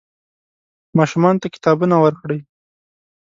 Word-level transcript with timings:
ماشومانو 0.97 1.41
ته 1.41 1.47
کتابونه 1.55 1.95
ورکړئ. 1.99 2.39